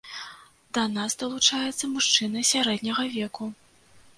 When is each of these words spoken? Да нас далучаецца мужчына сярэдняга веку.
Да 0.77 0.85
нас 0.93 1.17
далучаецца 1.23 1.91
мужчына 1.93 2.43
сярэдняга 2.53 3.05
веку. 3.19 3.53